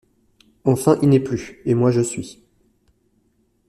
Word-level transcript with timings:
Enfin, 0.63 0.97
il 1.03 1.09
n’est 1.09 1.19
plus, 1.19 1.59
et 1.63 1.75
moi 1.75 1.91
je 1.91 2.01
suis! 2.01 2.41